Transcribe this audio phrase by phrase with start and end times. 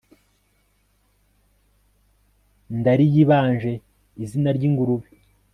[2.79, 3.71] Ndariyibanje
[4.23, 5.07] izina ryingurube